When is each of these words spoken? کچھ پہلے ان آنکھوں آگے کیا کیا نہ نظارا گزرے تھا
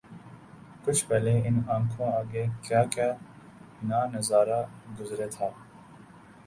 کچھ 0.83 1.03
پہلے 1.09 1.33
ان 1.47 1.59
آنکھوں 1.75 2.11
آگے 2.13 2.45
کیا 2.65 2.81
کیا 2.93 3.09
نہ 3.89 3.99
نظارا 4.13 4.61
گزرے 4.99 5.27
تھا 5.35 5.47